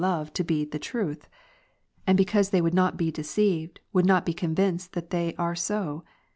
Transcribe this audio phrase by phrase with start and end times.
[0.03, 1.29] »ove to be the truth;
[2.07, 5.53] and because they would not be deceived, ^^ would not be convinced that they are
[5.55, 6.03] so